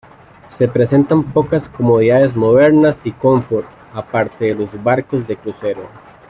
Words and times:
Se 0.49 0.67
presentan 0.67 1.23
pocas 1.31 1.69
comodidades 1.69 2.35
modernas 2.35 2.99
y 3.03 3.11
confort, 3.11 3.67
aparte 3.93 4.45
de 4.45 4.55
los 4.55 4.83
barcos 4.83 5.27
de 5.27 5.37
crucero. 5.37 5.87